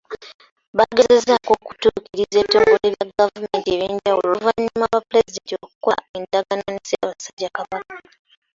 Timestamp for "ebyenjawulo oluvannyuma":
3.71-4.85